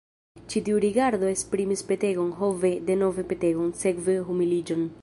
Ĉi 0.53 0.61
tiu 0.69 0.79
rigardo 0.85 1.29
esprimis 1.33 1.85
petegon, 1.91 2.33
ho 2.41 2.51
ve, 2.65 2.75
denove 2.89 3.29
petegon, 3.35 3.73
sekve 3.85 4.19
humiliĝon! 4.31 4.95